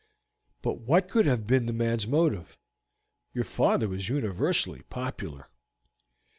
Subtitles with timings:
[0.63, 2.57] "But what could have been the man's motive?
[3.35, 5.51] Your father was universally popular."